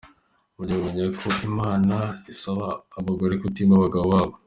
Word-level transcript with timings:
Mujye 0.55 0.73
mumenya 0.81 1.03
ko 1.19 1.29
imana 1.49 1.95
isaba 2.33 2.67
abagore 2.99 3.33
"kutima" 3.43 3.71
abagabo 3.75 4.05
babo. 4.13 4.35